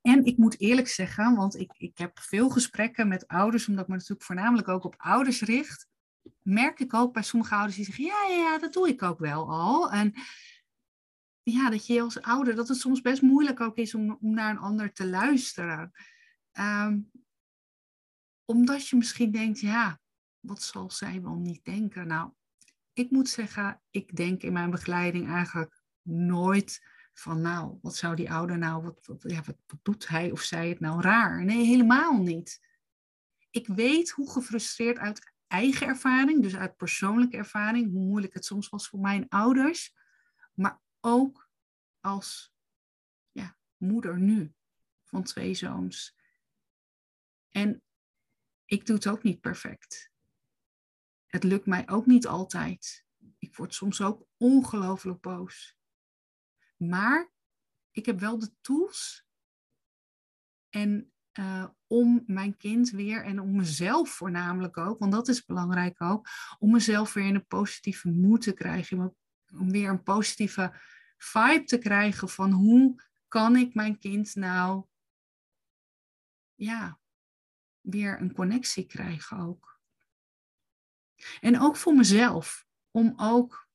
En 0.00 0.24
ik 0.24 0.36
moet 0.36 0.60
eerlijk 0.60 0.88
zeggen, 0.88 1.34
want 1.34 1.56
ik, 1.56 1.72
ik 1.76 1.98
heb 1.98 2.18
veel 2.18 2.48
gesprekken 2.48 3.08
met 3.08 3.28
ouders, 3.28 3.68
omdat 3.68 3.82
ik 3.82 3.88
me 3.88 3.94
natuurlijk 3.94 4.22
voornamelijk 4.22 4.68
ook 4.68 4.84
op 4.84 4.94
ouders 4.98 5.40
richt, 5.40 5.88
merk 6.42 6.80
ik 6.80 6.94
ook 6.94 7.12
bij 7.12 7.22
sommige 7.22 7.54
ouders 7.54 7.76
die 7.76 7.84
zeggen, 7.84 8.04
ja, 8.04 8.26
ja, 8.28 8.36
ja, 8.36 8.58
dat 8.58 8.72
doe 8.72 8.88
ik 8.88 9.02
ook 9.02 9.18
wel 9.18 9.50
al. 9.50 9.90
En 9.90 10.14
ja, 11.42 11.70
dat 11.70 11.86
je 11.86 12.00
als 12.00 12.22
ouder, 12.22 12.54
dat 12.54 12.68
het 12.68 12.76
soms 12.76 13.00
best 13.00 13.22
moeilijk 13.22 13.60
ook 13.60 13.76
is 13.76 13.94
om, 13.94 14.18
om 14.20 14.34
naar 14.34 14.50
een 14.50 14.58
ander 14.58 14.92
te 14.92 15.06
luisteren. 15.06 15.92
Um, 16.52 17.10
omdat 18.50 18.88
je 18.88 18.96
misschien 18.96 19.30
denkt, 19.30 19.60
ja, 19.60 20.00
wat 20.40 20.62
zal 20.62 20.90
zij 20.90 21.22
wel 21.22 21.36
niet 21.36 21.64
denken? 21.64 22.06
Nou, 22.06 22.32
ik 22.92 23.10
moet 23.10 23.28
zeggen, 23.28 23.82
ik 23.90 24.16
denk 24.16 24.42
in 24.42 24.52
mijn 24.52 24.70
begeleiding 24.70 25.28
eigenlijk 25.28 25.82
nooit 26.02 26.86
van, 27.12 27.40
nou, 27.40 27.78
wat 27.82 27.96
zou 27.96 28.16
die 28.16 28.32
ouder 28.32 28.58
nou, 28.58 28.82
wat, 28.82 29.22
ja, 29.22 29.42
wat 29.44 29.78
doet 29.82 30.08
hij 30.08 30.30
of 30.30 30.40
zij 30.40 30.68
het 30.68 30.80
nou 30.80 31.00
raar? 31.00 31.44
Nee, 31.44 31.64
helemaal 31.64 32.22
niet. 32.22 32.60
Ik 33.50 33.66
weet 33.66 34.10
hoe 34.10 34.30
gefrustreerd 34.30 34.98
uit 34.98 35.32
eigen 35.46 35.86
ervaring, 35.86 36.42
dus 36.42 36.56
uit 36.56 36.76
persoonlijke 36.76 37.36
ervaring, 37.36 37.92
hoe 37.92 38.04
moeilijk 38.04 38.34
het 38.34 38.44
soms 38.44 38.68
was 38.68 38.88
voor 38.88 39.00
mijn 39.00 39.28
ouders, 39.28 39.94
maar 40.54 40.80
ook 41.00 41.50
als 42.00 42.54
ja, 43.30 43.56
moeder 43.76 44.18
nu 44.18 44.54
van 45.04 45.22
twee 45.22 45.54
zoons. 45.54 46.16
En 47.50 47.82
ik 48.68 48.86
doe 48.86 48.96
het 48.96 49.08
ook 49.08 49.22
niet 49.22 49.40
perfect. 49.40 50.10
Het 51.26 51.44
lukt 51.44 51.66
mij 51.66 51.88
ook 51.88 52.06
niet 52.06 52.26
altijd. 52.26 53.04
Ik 53.38 53.56
word 53.56 53.74
soms 53.74 54.00
ook 54.00 54.26
ongelooflijk 54.36 55.20
boos. 55.20 55.76
Maar 56.76 57.32
ik 57.90 58.06
heb 58.06 58.20
wel 58.20 58.38
de 58.38 58.50
tools 58.60 59.26
en 60.68 61.12
uh, 61.32 61.68
om 61.86 62.22
mijn 62.26 62.56
kind 62.56 62.90
weer 62.90 63.24
en 63.24 63.40
om 63.40 63.56
mezelf 63.56 64.10
voornamelijk 64.10 64.76
ook, 64.76 64.98
want 64.98 65.12
dat 65.12 65.28
is 65.28 65.44
belangrijk 65.44 66.00
ook, 66.00 66.28
om 66.58 66.70
mezelf 66.70 67.12
weer 67.12 67.26
in 67.26 67.34
een 67.34 67.46
positieve 67.46 68.08
moed 68.08 68.40
te 68.40 68.52
krijgen, 68.52 69.16
om 69.52 69.70
weer 69.70 69.88
een 69.88 70.02
positieve 70.02 70.80
vibe 71.16 71.64
te 71.64 71.78
krijgen 71.78 72.28
van 72.28 72.52
hoe 72.52 73.02
kan 73.28 73.56
ik 73.56 73.74
mijn 73.74 73.98
kind 73.98 74.34
nou 74.34 74.86
ja, 76.54 77.00
weer 77.90 78.20
een 78.20 78.32
connectie 78.32 78.86
krijgen 78.86 79.38
ook. 79.38 79.80
En 81.40 81.60
ook 81.60 81.76
voor 81.76 81.94
mezelf, 81.94 82.66
om 82.90 83.12
ook 83.16 83.68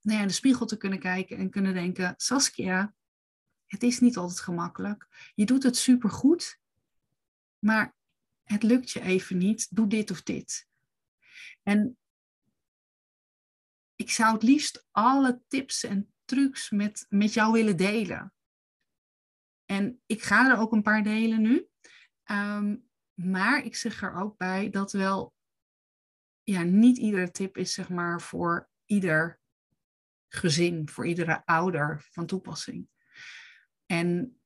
nou 0.00 0.20
ja, 0.20 0.26
de 0.26 0.32
spiegel 0.32 0.66
te 0.66 0.76
kunnen 0.76 0.98
kijken 0.98 1.36
en 1.36 1.50
kunnen 1.50 1.74
denken, 1.74 2.14
Saskia, 2.16 2.94
het 3.66 3.82
is 3.82 4.00
niet 4.00 4.16
altijd 4.16 4.40
gemakkelijk. 4.40 5.32
Je 5.34 5.46
doet 5.46 5.62
het 5.62 5.76
supergoed, 5.76 6.60
maar 7.58 7.96
het 8.42 8.62
lukt 8.62 8.90
je 8.90 9.00
even 9.00 9.38
niet. 9.38 9.76
Doe 9.76 9.86
dit 9.86 10.10
of 10.10 10.22
dit. 10.22 10.68
En 11.62 11.98
ik 13.94 14.10
zou 14.10 14.32
het 14.32 14.42
liefst 14.42 14.86
alle 14.90 15.42
tips 15.48 15.84
en 15.84 16.12
trucs 16.24 16.70
met, 16.70 17.06
met 17.08 17.32
jou 17.32 17.52
willen 17.52 17.76
delen. 17.76 18.32
En 19.64 20.02
ik 20.06 20.22
ga 20.22 20.50
er 20.50 20.58
ook 20.58 20.72
een 20.72 20.82
paar 20.82 21.02
delen 21.02 21.40
nu. 21.40 21.68
Ehm, 22.22 22.76
maar 23.18 23.64
ik 23.64 23.76
zeg 23.76 24.02
er 24.02 24.14
ook 24.14 24.36
bij 24.36 24.70
dat 24.70 24.92
wel 24.92 25.34
ja, 26.42 26.62
niet 26.62 26.98
iedere 26.98 27.30
tip 27.30 27.56
is 27.56 27.72
zeg 27.72 27.88
maar 27.88 28.20
voor 28.20 28.70
ieder 28.84 29.40
gezin, 30.28 30.88
voor 30.88 31.06
iedere 31.06 31.42
ouder 31.44 32.06
van 32.10 32.26
toepassing. 32.26 32.88
En 33.86 34.38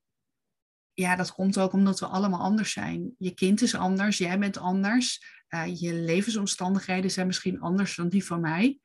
ja, 0.93 1.17
dat 1.17 1.33
komt 1.33 1.59
ook 1.59 1.73
omdat 1.73 2.01
we 2.01 2.07
allemaal 2.07 2.41
anders 2.41 2.73
zijn. 2.73 3.15
Je 3.19 3.35
kind 3.35 3.63
is 3.63 3.75
anders, 3.75 4.19
jij 4.19 4.39
bent 4.39 4.57
anders. 4.57 5.25
Uh, 5.49 5.81
je 5.81 5.95
levensomstandigheden 5.95 7.11
zijn 7.11 7.27
misschien 7.27 7.61
anders 7.61 7.97
dan 7.97 8.09
die 8.09 8.25
van 8.25 8.41
mij. 8.41 8.81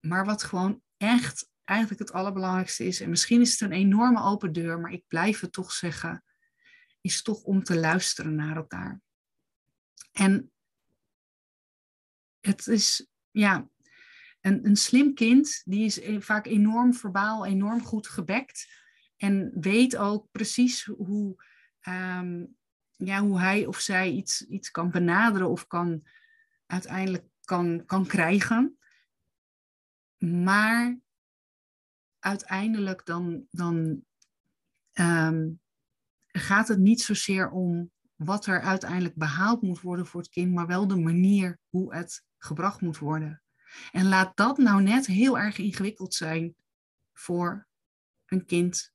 Maar 0.00 0.24
wat 0.24 0.42
gewoon 0.42 0.82
echt 0.96 1.50
eigenlijk 1.64 2.00
het 2.00 2.12
allerbelangrijkste 2.12 2.84
is, 2.84 3.00
en 3.00 3.10
misschien 3.10 3.40
is 3.40 3.50
het 3.50 3.60
een 3.60 3.72
enorme 3.72 4.22
open 4.22 4.52
deur, 4.52 4.80
maar 4.80 4.92
ik 4.92 5.04
blijf 5.08 5.40
het 5.40 5.52
toch 5.52 5.72
zeggen, 5.72 6.23
is 7.04 7.22
toch 7.22 7.42
om 7.42 7.64
te 7.64 7.76
luisteren 7.76 8.34
naar 8.34 8.56
elkaar. 8.56 9.00
En 10.12 10.52
het 12.40 12.66
is, 12.66 13.08
ja, 13.30 13.68
een, 14.40 14.66
een 14.66 14.76
slim 14.76 15.14
kind, 15.14 15.62
die 15.64 15.84
is 15.84 15.96
e-, 15.96 16.20
vaak 16.20 16.46
enorm 16.46 16.94
verbaal, 16.94 17.46
enorm 17.46 17.82
goed 17.82 18.08
gebekt. 18.08 18.66
En 19.16 19.52
weet 19.60 19.96
ook 19.96 20.30
precies 20.30 20.84
hoe, 20.84 21.44
ehm, 21.80 22.44
ja, 22.96 23.20
hoe 23.20 23.40
hij 23.40 23.66
of 23.66 23.80
zij 23.80 24.10
iets, 24.10 24.46
iets 24.46 24.70
kan 24.70 24.90
benaderen 24.90 25.50
of 25.50 25.66
kan 25.66 26.06
uiteindelijk 26.66 27.24
kan, 27.44 27.84
kan 27.86 28.06
krijgen. 28.06 28.78
Maar 30.18 30.98
uiteindelijk 32.18 33.06
dan, 33.06 33.46
dan 33.50 34.04
ehm, 34.92 35.50
gaat 36.38 36.68
het 36.68 36.78
niet 36.78 37.00
zozeer 37.00 37.50
om 37.50 37.90
wat 38.14 38.46
er 38.46 38.60
uiteindelijk 38.60 39.14
behaald 39.14 39.62
moet 39.62 39.80
worden 39.80 40.06
voor 40.06 40.20
het 40.20 40.30
kind, 40.30 40.52
maar 40.52 40.66
wel 40.66 40.86
de 40.86 40.96
manier 40.96 41.58
hoe 41.68 41.94
het 41.94 42.24
gebracht 42.38 42.80
moet 42.80 42.98
worden. 42.98 43.42
En 43.92 44.08
laat 44.08 44.36
dat 44.36 44.58
nou 44.58 44.82
net 44.82 45.06
heel 45.06 45.38
erg 45.38 45.58
ingewikkeld 45.58 46.14
zijn 46.14 46.54
voor 47.12 47.68
een 48.26 48.44
kind 48.44 48.92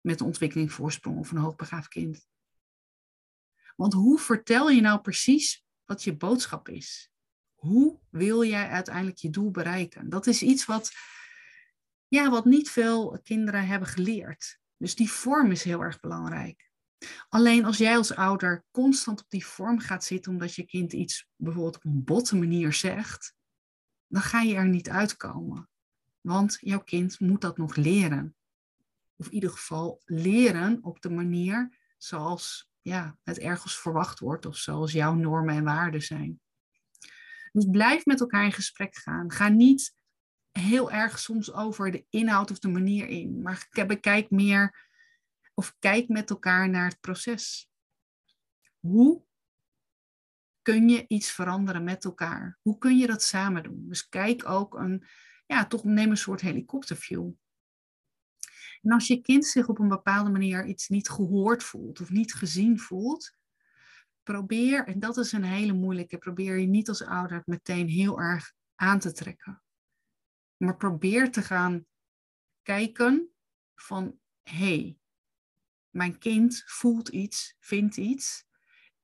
met 0.00 0.20
een 0.20 0.26
ontwikkelingsvoorsprong 0.26 1.18
of 1.18 1.30
een 1.30 1.36
hoogbegaafd 1.36 1.88
kind. 1.88 2.26
Want 3.76 3.92
hoe 3.92 4.18
vertel 4.18 4.70
je 4.70 4.80
nou 4.80 5.00
precies 5.00 5.64
wat 5.84 6.04
je 6.04 6.16
boodschap 6.16 6.68
is? 6.68 7.10
Hoe 7.54 8.00
wil 8.10 8.44
jij 8.44 8.68
uiteindelijk 8.68 9.18
je 9.18 9.30
doel 9.30 9.50
bereiken? 9.50 10.08
Dat 10.08 10.26
is 10.26 10.42
iets 10.42 10.64
wat, 10.64 10.92
ja, 12.08 12.30
wat 12.30 12.44
niet 12.44 12.70
veel 12.70 13.20
kinderen 13.22 13.66
hebben 13.66 13.88
geleerd. 13.88 14.58
Dus 14.76 14.94
die 14.94 15.10
vorm 15.10 15.50
is 15.50 15.62
heel 15.62 15.80
erg 15.80 16.00
belangrijk. 16.00 16.70
Alleen 17.28 17.64
als 17.64 17.76
jij 17.76 17.96
als 17.96 18.14
ouder 18.14 18.64
constant 18.70 19.20
op 19.20 19.30
die 19.30 19.46
vorm 19.46 19.78
gaat 19.78 20.04
zitten 20.04 20.32
omdat 20.32 20.54
je 20.54 20.64
kind 20.64 20.92
iets 20.92 21.28
bijvoorbeeld 21.36 21.76
op 21.76 21.84
een 21.84 22.04
botte 22.04 22.36
manier 22.36 22.72
zegt, 22.72 23.34
dan 24.06 24.22
ga 24.22 24.40
je 24.40 24.54
er 24.54 24.68
niet 24.68 24.88
uitkomen. 24.88 25.68
Want 26.20 26.56
jouw 26.60 26.82
kind 26.82 27.20
moet 27.20 27.40
dat 27.40 27.56
nog 27.56 27.76
leren. 27.76 28.36
Of 29.16 29.26
in 29.26 29.32
ieder 29.32 29.50
geval 29.50 30.02
leren 30.04 30.78
op 30.82 31.00
de 31.00 31.10
manier 31.10 31.78
zoals 31.98 32.70
ja, 32.82 33.18
het 33.22 33.38
ergens 33.38 33.78
verwacht 33.78 34.18
wordt 34.18 34.46
of 34.46 34.56
zoals 34.56 34.92
jouw 34.92 35.14
normen 35.14 35.54
en 35.54 35.64
waarden 35.64 36.02
zijn. 36.02 36.40
Dus 37.52 37.66
blijf 37.70 38.04
met 38.04 38.20
elkaar 38.20 38.44
in 38.44 38.52
gesprek 38.52 38.96
gaan. 38.96 39.30
Ga 39.30 39.48
niet 39.48 39.94
heel 40.58 40.90
erg 40.90 41.18
soms 41.18 41.52
over 41.52 41.90
de 41.90 42.04
inhoud 42.10 42.50
of 42.50 42.58
de 42.58 42.68
manier 42.68 43.06
in, 43.06 43.42
maar 43.42 43.68
bekijk 43.86 44.30
meer 44.30 44.84
of 45.54 45.76
kijk 45.78 46.08
met 46.08 46.30
elkaar 46.30 46.68
naar 46.68 46.88
het 46.88 47.00
proces. 47.00 47.70
Hoe 48.80 49.24
kun 50.62 50.88
je 50.88 51.04
iets 51.06 51.30
veranderen 51.30 51.84
met 51.84 52.04
elkaar? 52.04 52.58
Hoe 52.62 52.78
kun 52.78 52.98
je 52.98 53.06
dat 53.06 53.22
samen 53.22 53.62
doen? 53.62 53.84
Dus 53.88 54.08
kijk 54.08 54.48
ook 54.48 54.74
een, 54.74 55.06
ja, 55.46 55.66
toch 55.66 55.84
neem 55.84 56.10
een 56.10 56.16
soort 56.16 56.40
helikopterview. 56.40 57.30
En 58.82 58.92
als 58.92 59.06
je 59.06 59.20
kind 59.20 59.46
zich 59.46 59.68
op 59.68 59.78
een 59.78 59.88
bepaalde 59.88 60.30
manier 60.30 60.66
iets 60.66 60.88
niet 60.88 61.08
gehoord 61.08 61.62
voelt 61.62 62.00
of 62.00 62.10
niet 62.10 62.34
gezien 62.34 62.78
voelt, 62.78 63.36
probeer, 64.22 64.86
en 64.86 65.00
dat 65.00 65.16
is 65.16 65.32
een 65.32 65.44
hele 65.44 65.72
moeilijke, 65.72 66.18
probeer 66.18 66.58
je 66.58 66.66
niet 66.66 66.88
als 66.88 67.02
ouder 67.02 67.42
meteen 67.44 67.88
heel 67.88 68.20
erg 68.20 68.52
aan 68.74 68.98
te 68.98 69.12
trekken. 69.12 69.62
Maar 70.56 70.76
probeer 70.76 71.30
te 71.30 71.42
gaan 71.42 71.86
kijken 72.62 73.30
van, 73.74 74.18
hé, 74.42 74.56
hey, 74.56 74.98
mijn 75.90 76.18
kind 76.18 76.62
voelt 76.66 77.08
iets, 77.08 77.56
vindt 77.58 77.96
iets. 77.96 78.44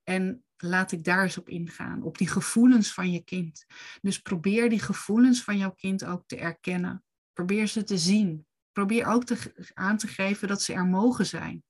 En 0.02 0.44
laat 0.56 0.92
ik 0.92 1.04
daar 1.04 1.23
eens 1.23 1.38
op 1.38 1.49
ingaan, 1.49 2.02
op 2.02 2.18
die 2.18 2.28
gevoelens 2.28 2.92
van 2.94 3.12
je 3.12 3.25
kind. 3.25 3.66
Dus 4.00 4.18
probeer 4.18 4.68
die 4.68 4.80
gevoelens 4.80 5.44
van 5.44 5.59
jouw 5.59 5.75
kind 5.75 6.04
ook 6.04 6.26
te 6.26 6.37
erkennen. 6.37 7.04
Probeer 7.32 7.66
ze 7.66 7.85
te 7.85 7.99
zien. 7.99 8.47
Probeer 8.73 9.06
ook 9.06 9.25
te, 9.25 9.71
aan 9.75 9.97
te 9.97 10.06
geven 10.06 10.49
dat 10.49 10.62
ze 10.62 10.73
er 10.73 10.87
mogen 10.87 11.26
zijn. 11.26 11.64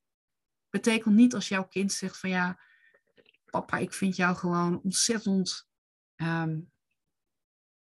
Betekent 0.71 1.15
niet 1.15 1.35
als 1.35 1.49
jouw 1.49 1.67
kind 1.67 1.93
zegt 1.93 2.19
van 2.19 2.31
ja, 2.31 2.61
papa, 3.51 3.77
ik 3.77 3.93
vind 3.93 4.17
jou 4.17 4.37
gewoon 4.37 4.81
ontzettend 4.83 5.69
um, 6.17 6.73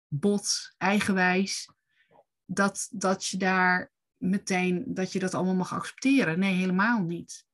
bot, 0.08 0.74
eigenwijs, 0.78 1.70
dat, 2.44 2.88
dat 2.90 3.26
je 3.26 3.36
daar 3.36 3.92
meteen, 4.16 4.84
dat 4.86 5.12
je 5.12 5.18
dat 5.18 5.34
allemaal 5.34 5.54
mag 5.54 5.72
accepteren. 5.72 6.38
Nee, 6.38 6.54
helemaal 6.54 7.02
niet. 7.02 7.46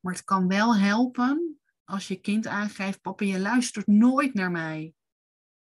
Maar 0.00 0.12
het 0.12 0.24
kan 0.24 0.48
wel 0.48 0.76
helpen 0.76 1.60
als 1.84 2.08
je 2.08 2.20
kind 2.20 2.46
aangeeft, 2.46 3.00
papa, 3.00 3.24
je 3.24 3.40
luistert 3.40 3.86
nooit 3.86 4.34
naar 4.34 4.50
mij. 4.50 4.94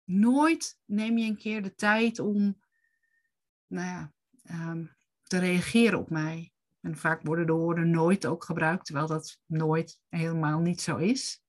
Nooit 0.03 0.77
neem 0.86 1.18
je 1.18 1.30
een 1.30 1.38
keer 1.38 1.63
de 1.63 1.75
tijd 1.75 2.20
om, 2.20 2.62
nou 3.68 3.88
ja, 3.88 4.13
um, 4.72 4.96
te 5.24 5.38
reageren 5.38 6.00
op 6.00 6.10
mij. 6.10 6.53
En 6.82 6.98
vaak 6.98 7.22
worden 7.24 7.46
de 7.46 7.53
woorden 7.53 7.89
nooit 7.89 8.25
ook 8.25 8.44
gebruikt, 8.44 8.86
terwijl 8.86 9.08
dat 9.08 9.39
nooit 9.46 10.00
helemaal 10.10 10.60
niet 10.60 10.82
zo 10.82 10.98
is. 10.98 11.43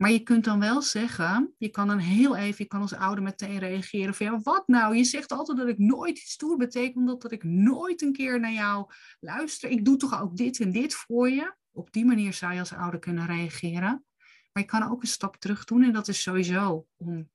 Maar 0.00 0.10
je 0.10 0.22
kunt 0.22 0.44
dan 0.44 0.60
wel 0.60 0.82
zeggen, 0.82 1.54
je 1.58 1.68
kan 1.68 1.86
dan 1.86 1.98
heel 1.98 2.36
even, 2.36 2.64
je 2.64 2.70
kan 2.70 2.80
als 2.80 2.94
ouder 2.94 3.24
meteen 3.24 3.58
reageren 3.58 4.14
van 4.14 4.26
ja, 4.26 4.40
wat 4.42 4.68
nou? 4.68 4.96
Je 4.96 5.04
zegt 5.04 5.32
altijd 5.32 5.58
dat 5.58 5.68
ik 5.68 5.78
nooit 5.78 6.18
iets 6.18 6.36
doe, 6.36 6.56
betekent 6.56 7.06
dat 7.06 7.22
dat 7.22 7.32
ik 7.32 7.44
nooit 7.44 8.02
een 8.02 8.12
keer 8.12 8.40
naar 8.40 8.52
jou 8.52 8.92
luister. 9.20 9.70
Ik 9.70 9.84
doe 9.84 9.96
toch 9.96 10.20
ook 10.20 10.36
dit 10.36 10.60
en 10.60 10.72
dit 10.72 10.94
voor 10.94 11.30
je? 11.30 11.54
Op 11.70 11.92
die 11.92 12.04
manier 12.04 12.32
zou 12.32 12.52
je 12.52 12.58
als 12.58 12.72
ouder 12.72 13.00
kunnen 13.00 13.26
reageren. 13.26 14.04
Maar 14.52 14.62
je 14.62 14.64
kan 14.64 14.90
ook 14.90 15.02
een 15.02 15.08
stap 15.08 15.36
terug 15.36 15.64
doen 15.64 15.82
en 15.82 15.92
dat 15.92 16.08
is 16.08 16.22
sowieso 16.22 16.86
om 16.96 17.30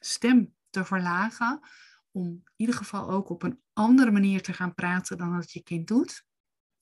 stem 0.00 0.54
te 0.70 0.84
verlagen, 0.84 1.60
om 2.10 2.26
in 2.26 2.44
ieder 2.56 2.74
geval 2.74 3.10
ook 3.10 3.28
op 3.28 3.42
een 3.42 3.60
andere 3.72 4.10
manier 4.10 4.42
te 4.42 4.52
gaan 4.52 4.74
praten 4.74 5.18
dan 5.18 5.32
dat 5.32 5.52
je 5.52 5.62
kind 5.62 5.88
doet. 5.88 6.24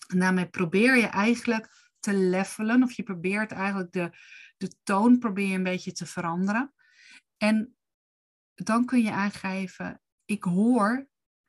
En 0.07 0.19
daarmee 0.19 0.49
probeer 0.49 0.97
je 0.97 1.07
eigenlijk 1.07 1.87
te 2.01 2.15
levelen, 2.15 2.83
of 2.83 2.93
je 2.93 3.03
probeert 3.03 3.53
eigenlijk 3.53 3.93
de, 3.93 4.11
de 4.59 4.83
toon 4.83 5.19
probeer 5.19 5.47
je 5.47 5.55
een 5.55 5.63
beetje 5.63 5.93
te 5.93 6.07
veranderen. 6.07 6.75
En 7.37 7.77
dan 8.55 8.87
kun 8.87 9.03
je 9.03 9.13
aangeven, 9.13 10.03
ik 10.25 10.45
hoor 10.45 11.09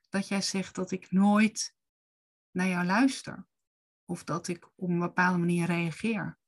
dat 0.10 0.28
jij 0.28 0.42
zegt 0.42 0.76
dat 0.76 0.92
ik 0.92 1.12
nooit 1.12 1.76
naar 2.52 2.68
jou 2.68 2.86
luister. 2.86 3.48
Of 4.06 4.24
dat 4.24 4.48
ik 4.48 4.72
op 4.76 4.90
een 4.90 5.00
bepaalde 5.00 5.38
manier 5.38 5.66
reageer. 5.66 6.40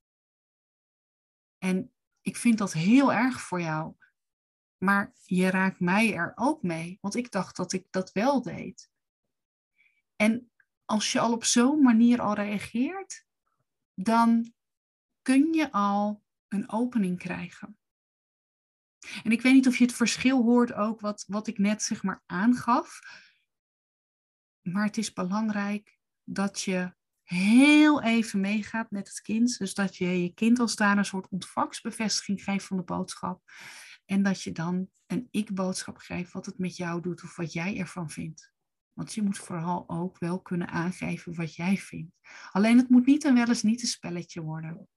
En 1.58 1.94
ik 2.22 2.38
vind 2.38 2.58
dat 2.58 2.74
heel 2.74 3.14
erg 3.14 3.42
voor 3.42 3.62
jou. 3.62 3.96
Maar 4.78 5.14
je 5.24 5.50
raakt 5.50 5.80
mij 5.80 6.14
er 6.14 6.32
ook 6.36 6.64
mee, 6.64 6.98
want 7.02 7.16
ik 7.16 7.32
dacht 7.32 7.56
dat 7.56 7.74
ik 7.74 7.88
dat 7.90 8.12
wel 8.12 8.42
deed. 8.42 8.90
En 10.16 10.52
als 10.86 11.12
je 11.12 11.20
al 11.20 11.34
op 11.34 11.44
zo'n 11.44 11.82
manier 11.82 12.22
al 12.22 12.34
reageert, 12.34 13.26
dan 13.94 14.54
kun 15.22 15.54
je 15.54 15.72
al 15.72 16.24
een 16.54 16.72
opening 16.72 17.18
krijgen. 17.18 17.78
En 19.24 19.32
ik 19.32 19.42
weet 19.42 19.54
niet 19.54 19.68
of 19.68 19.78
je 19.78 19.84
het 19.84 19.94
verschil 19.94 20.44
hoort 20.44 20.74
ook 20.74 21.00
wat, 21.00 21.24
wat 21.28 21.48
ik 21.48 21.58
net 21.58 21.82
zeg 21.82 22.04
maar 22.04 22.24
aangaf. 22.26 23.00
Maar 24.62 24.86
het 24.86 24.98
is 24.98 25.14
belangrijk 25.14 26.00
dat 26.24 26.62
je 26.62 26.96
heel 27.24 28.02
even 28.02 28.40
meegaat 28.40 28.92
met 28.92 29.08
het 29.08 29.22
kind. 29.22 29.58
Dus 29.58 29.74
dat 29.74 29.98
je 29.98 30.22
je 30.22 30.34
kind 30.34 30.60
als 30.60 30.76
daar 30.76 30.98
een 30.98 31.06
soort 31.06 31.30
ontvangstbevestiging 31.30 32.44
geeft 32.44 32.66
van 32.66 32.78
de 32.78 32.84
boodschap. 32.84 33.42
En 34.06 34.24
dat 34.24 34.42
je 34.42 34.52
dan 34.52 34.90
een 35.06 35.28
ik-boodschap 35.32 35.98
geeft 35.98 36.32
wat 36.32 36.46
het 36.46 36.58
met 36.58 36.76
jou 36.76 37.02
doet 37.02 37.24
of 37.24 37.36
wat 37.36 37.54
jij 37.54 37.78
ervan 37.78 38.10
vindt. 38.10 38.54
Want 38.94 39.14
je 39.14 39.22
moet 39.22 39.38
vooral 39.38 39.90
ook 39.90 40.20
wel 40.20 40.42
kunnen 40.42 40.68
aangeven 40.68 41.36
wat 41.36 41.56
jij 41.56 41.78
vindt. 41.78 42.16
Alleen 42.52 42.78
het 42.78 42.90
moet 42.90 43.06
niet 43.06 43.26
en 43.26 43.34
wel 43.34 43.48
eens 43.48 43.64
niet 43.64 43.82
een 43.82 43.88
spelletje 43.88 44.42
worden. 44.42 44.88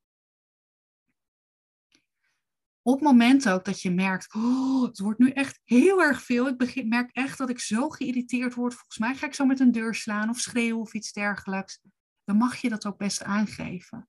Op 2.87 2.95
het 2.95 3.03
moment 3.03 3.49
ook 3.49 3.65
dat 3.65 3.81
je 3.83 3.91
merkt, 3.91 4.35
oh, 4.35 4.83
het 4.83 4.99
wordt 4.99 5.19
nu 5.19 5.31
echt 5.31 5.61
heel 5.65 6.03
erg 6.03 6.23
veel. 6.23 6.49
Ik 6.49 6.57
begin, 6.57 6.89
merk 6.89 7.11
echt 7.13 7.39
dat 7.39 7.51
ik 7.51 7.59
zo 7.59 7.89
geïrriteerd 7.89 8.55
word. 8.55 8.75
Volgens 8.75 8.99
mij 8.99 9.15
ga 9.15 9.27
ik 9.27 9.35
zo 9.35 9.45
met 9.45 9.61
een 9.61 9.73
deur 9.73 9.95
slaan 9.95 10.29
of 10.29 10.39
schreeuwen 10.39 10.81
of 10.81 10.95
iets 10.95 11.13
dergelijks. 11.13 11.81
Dan 12.25 12.37
mag 12.37 12.57
je 12.57 12.69
dat 12.69 12.87
ook 12.87 12.99
best 12.99 13.23
aangeven. 13.23 14.09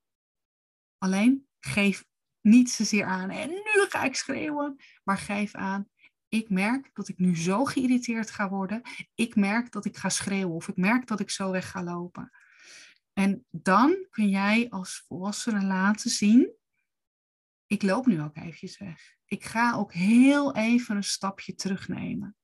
Alleen 0.98 1.48
geef 1.60 2.06
niet 2.42 2.70
zozeer 2.70 3.06
aan 3.06 3.30
en 3.30 3.50
nu 3.50 3.86
ga 3.90 4.04
ik 4.04 4.16
schreeuwen, 4.16 4.76
maar 5.04 5.18
geef 5.18 5.54
aan. 5.54 5.90
Ik 6.28 6.50
merk 6.50 6.90
dat 6.94 7.08
ik 7.08 7.18
nu 7.18 7.38
zo 7.38 7.66
geïrriteerd 7.66 8.32
ga 8.32 8.50
worden. 8.50 8.82
Ik 9.14 9.36
merk 9.36 9.72
dat 9.72 9.86
ik 9.86 9.98
ga 9.98 10.10
schreeuwen 10.10 10.56
of 10.56 10.68
ik 10.68 10.78
merk 10.78 11.08
dat 11.08 11.20
ik 11.20 11.30
zo 11.30 11.52
weg 11.52 11.70
ga 11.70 11.84
lopen. 11.84 12.32
En 13.14 13.46
dan 13.52 14.08
kun 14.10 14.30
jij 14.30 14.70
als 14.70 15.04
volwassene 15.08 15.66
laten 15.66 16.10
zien 16.10 16.54
ik 17.68 17.82
loop 17.82 18.06
nu 18.06 18.22
ook 18.22 18.36
eventjes 18.36 18.78
weg. 18.78 19.16
Ik 19.26 19.44
ga 19.44 19.74
ook 19.74 19.94
heel 19.94 20.56
even 20.56 20.96
een 20.96 21.04
stapje 21.04 21.56
terugnemen. 21.56 22.36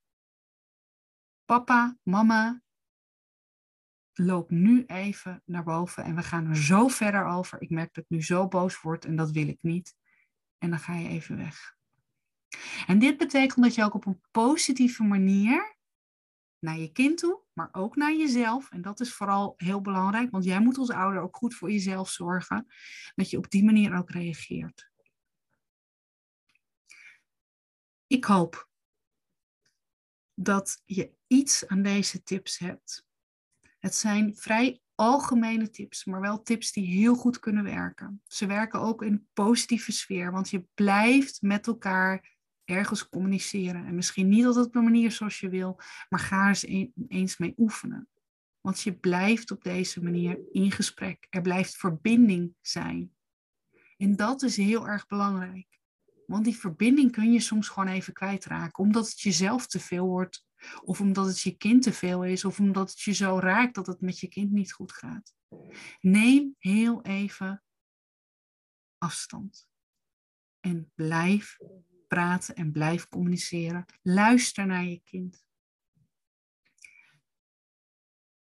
Papa, 1.45 1.97
mama, 2.03 2.61
loop 4.13 4.49
nu 4.49 4.85
even 4.85 5.41
naar 5.45 5.63
boven 5.63 6.03
en 6.03 6.15
we 6.15 6.23
gaan 6.23 6.47
er 6.47 6.57
zo 6.57 6.87
verder 6.87 7.25
over. 7.25 7.61
Ik 7.61 7.69
merk 7.69 7.93
dat 7.93 8.03
ik 8.03 8.09
nu 8.09 8.23
zo 8.23 8.47
boos 8.47 8.81
word 8.81 9.05
en 9.05 9.15
dat 9.15 9.31
wil 9.31 9.47
ik 9.47 9.63
niet. 9.63 9.95
En 10.57 10.69
dan 10.69 10.79
ga 10.79 10.95
je 10.95 11.07
even 11.07 11.37
weg. 11.37 11.75
En 12.87 12.99
dit 12.99 13.17
betekent 13.17 13.63
dat 13.63 13.75
je 13.75 13.83
ook 13.83 13.93
op 13.93 14.05
een 14.05 14.21
positieve 14.31 15.03
manier 15.03 15.77
naar 16.59 16.77
je 16.77 16.91
kind 16.91 17.17
toe, 17.17 17.43
maar 17.53 17.69
ook 17.71 17.95
naar 17.95 18.15
jezelf. 18.15 18.71
En 18.71 18.81
dat 18.81 18.99
is 18.99 19.13
vooral 19.13 19.53
heel 19.57 19.81
belangrijk, 19.81 20.31
want 20.31 20.43
jij 20.43 20.61
moet 20.61 20.77
als 20.77 20.89
ouder 20.89 21.21
ook 21.21 21.35
goed 21.35 21.55
voor 21.55 21.71
jezelf 21.71 22.09
zorgen. 22.09 22.67
Dat 23.15 23.29
je 23.29 23.37
op 23.37 23.49
die 23.49 23.63
manier 23.63 23.95
ook 23.97 24.09
reageert. 24.09 24.90
Ik 28.11 28.25
hoop 28.25 28.69
dat 30.33 30.81
je 30.85 31.11
iets 31.27 31.67
aan 31.67 31.81
deze 31.81 32.23
tips 32.23 32.57
hebt. 32.57 33.05
Het 33.79 33.95
zijn 33.95 34.35
vrij 34.35 34.81
algemene 34.95 35.69
tips, 35.69 36.05
maar 36.05 36.21
wel 36.21 36.41
tips 36.41 36.71
die 36.71 36.85
heel 36.85 37.15
goed 37.15 37.39
kunnen 37.39 37.63
werken. 37.63 38.21
Ze 38.27 38.45
werken 38.45 38.79
ook 38.79 39.01
in 39.01 39.13
een 39.13 39.27
positieve 39.33 39.91
sfeer, 39.91 40.31
want 40.31 40.49
je 40.49 40.65
blijft 40.73 41.41
met 41.41 41.67
elkaar 41.67 42.37
ergens 42.63 43.09
communiceren. 43.09 43.85
En 43.85 43.95
misschien 43.95 44.29
niet 44.29 44.45
altijd 44.45 44.65
op 44.65 44.73
de 44.73 44.81
manier 44.81 45.11
zoals 45.11 45.39
je 45.39 45.49
wil, 45.49 45.79
maar 46.09 46.19
ga 46.19 46.49
er 46.49 46.89
eens 47.07 47.37
mee 47.37 47.53
oefenen. 47.57 48.09
Want 48.61 48.81
je 48.81 48.95
blijft 48.97 49.51
op 49.51 49.63
deze 49.63 50.03
manier 50.03 50.39
in 50.51 50.71
gesprek. 50.71 51.27
Er 51.29 51.41
blijft 51.41 51.77
verbinding 51.77 52.55
zijn. 52.61 53.15
En 53.97 54.15
dat 54.15 54.41
is 54.41 54.57
heel 54.57 54.87
erg 54.87 55.07
belangrijk. 55.07 55.80
Want 56.31 56.45
die 56.45 56.57
verbinding 56.57 57.11
kun 57.11 57.31
je 57.31 57.39
soms 57.39 57.67
gewoon 57.67 57.89
even 57.89 58.13
kwijtraken, 58.13 58.83
omdat 58.83 59.09
het 59.09 59.19
jezelf 59.19 59.67
te 59.67 59.79
veel 59.79 60.07
wordt, 60.07 60.45
of 60.83 61.01
omdat 61.01 61.25
het 61.25 61.39
je 61.39 61.57
kind 61.57 61.83
te 61.83 61.93
veel 61.93 62.23
is, 62.23 62.45
of 62.45 62.59
omdat 62.59 62.89
het 62.89 63.01
je 63.01 63.11
zo 63.11 63.39
raakt 63.39 63.75
dat 63.75 63.87
het 63.87 64.01
met 64.01 64.19
je 64.19 64.27
kind 64.27 64.51
niet 64.51 64.73
goed 64.73 64.91
gaat. 64.91 65.33
Neem 65.99 66.55
heel 66.57 67.01
even 67.01 67.63
afstand. 68.97 69.67
En 70.59 70.91
blijf 70.95 71.57
praten 72.07 72.55
en 72.55 72.71
blijf 72.71 73.07
communiceren. 73.07 73.85
Luister 74.01 74.65
naar 74.65 74.85
je 74.85 75.01
kind. 75.03 75.45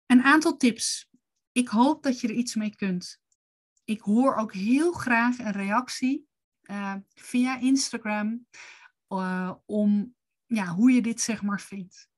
Een 0.05 0.23
aantal 0.23 0.57
tips. 0.57 1.09
Ik 1.51 1.67
hoop 1.67 2.03
dat 2.03 2.19
je 2.19 2.27
er 2.27 2.33
iets 2.33 2.55
mee 2.55 2.75
kunt. 2.75 3.21
Ik 3.83 4.01
hoor 4.01 4.35
ook 4.35 4.53
heel 4.53 4.91
graag 4.91 5.37
een 5.37 5.51
reactie 5.51 6.26
uh, 6.71 6.95
via 7.15 7.59
Instagram 7.59 8.47
uh, 9.09 9.53
om 9.65 10.15
ja, 10.45 10.65
hoe 10.65 10.91
je 10.91 11.01
dit 11.01 11.21
zeg 11.21 11.41
maar 11.41 11.61
vindt. 11.61 12.09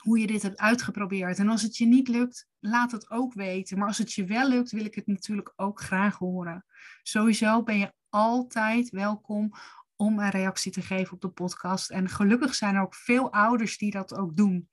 Hoe 0.00 0.18
je 0.18 0.26
dit 0.26 0.42
hebt 0.42 0.58
uitgeprobeerd. 0.58 1.38
En 1.38 1.48
als 1.48 1.62
het 1.62 1.76
je 1.76 1.86
niet 1.86 2.08
lukt, 2.08 2.48
laat 2.58 2.92
het 2.92 3.10
ook 3.10 3.34
weten. 3.34 3.78
Maar 3.78 3.86
als 3.86 3.98
het 3.98 4.12
je 4.12 4.24
wel 4.24 4.48
lukt, 4.48 4.70
wil 4.70 4.84
ik 4.84 4.94
het 4.94 5.06
natuurlijk 5.06 5.52
ook 5.56 5.80
graag 5.80 6.18
horen. 6.18 6.64
Sowieso 7.02 7.62
ben 7.62 7.78
je 7.78 7.92
altijd 8.08 8.90
welkom 8.90 9.52
om 9.96 10.18
een 10.18 10.30
reactie 10.30 10.72
te 10.72 10.82
geven 10.82 11.12
op 11.12 11.20
de 11.20 11.28
podcast. 11.28 11.90
En 11.90 12.08
gelukkig 12.08 12.54
zijn 12.54 12.74
er 12.74 12.82
ook 12.82 12.94
veel 12.94 13.32
ouders 13.32 13.78
die 13.78 13.90
dat 13.90 14.14
ook 14.14 14.36
doen. 14.36 14.68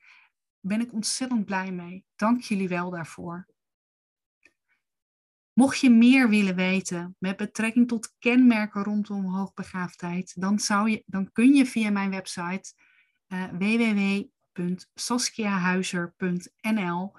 Ben 0.59 0.81
ik 0.81 0.93
ontzettend 0.93 1.45
blij 1.45 1.71
mee. 1.71 2.05
Dank 2.15 2.41
jullie 2.41 2.67
wel 2.67 2.89
daarvoor. 2.89 3.47
Mocht 5.59 5.79
je 5.79 5.89
meer 5.89 6.29
willen 6.29 6.55
weten 6.55 7.15
met 7.17 7.37
betrekking 7.37 7.87
tot 7.87 8.15
kenmerken 8.19 8.83
rondom 8.83 9.25
hoogbegaafdheid, 9.25 10.41
dan, 10.41 10.59
zou 10.59 10.89
je, 10.89 11.03
dan 11.05 11.31
kun 11.31 11.53
je 11.53 11.65
via 11.65 11.89
mijn 11.89 12.09
website 12.09 12.73
uh, 13.27 13.43
www.saskiahuizer.nl 14.53 17.13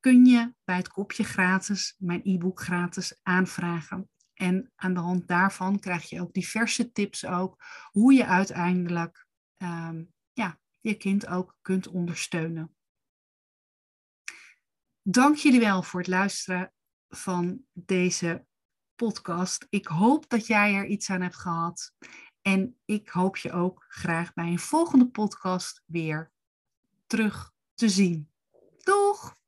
kun 0.00 0.24
je 0.24 0.54
bij 0.64 0.76
het 0.76 0.88
kopje 0.88 1.24
gratis 1.24 1.94
mijn 1.98 2.20
e-book 2.24 2.60
gratis 2.60 3.18
aanvragen. 3.22 4.10
En 4.34 4.72
aan 4.76 4.94
de 4.94 5.00
hand 5.00 5.28
daarvan 5.28 5.78
krijg 5.78 6.08
je 6.08 6.20
ook 6.20 6.32
diverse 6.32 6.92
tips 6.92 7.26
ook 7.26 7.64
hoe 7.90 8.12
je 8.12 8.26
uiteindelijk 8.26 9.26
um, 9.58 10.12
ja, 10.32 10.60
je 10.80 10.94
kind 10.94 11.26
ook 11.26 11.56
kunt 11.60 11.88
ondersteunen. 11.88 12.74
Dank 15.02 15.36
jullie 15.36 15.60
wel 15.60 15.82
voor 15.82 16.00
het 16.00 16.08
luisteren 16.08 16.72
van 17.10 17.64
deze 17.72 18.44
podcast. 18.94 19.66
Ik 19.70 19.86
hoop 19.86 20.28
dat 20.28 20.46
jij 20.46 20.74
er 20.74 20.86
iets 20.86 21.10
aan 21.10 21.20
hebt 21.20 21.36
gehad. 21.36 21.92
En 22.42 22.76
ik 22.84 23.08
hoop 23.08 23.36
je 23.36 23.52
ook 23.52 23.84
graag 23.88 24.32
bij 24.32 24.46
een 24.46 24.58
volgende 24.58 25.08
podcast 25.08 25.82
weer 25.86 26.30
terug 27.06 27.52
te 27.74 27.88
zien. 27.88 28.30
Doeg! 28.78 29.39